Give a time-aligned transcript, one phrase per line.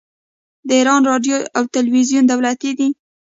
[0.67, 2.89] د ایران راډیو او تلویزیون دولتي دي.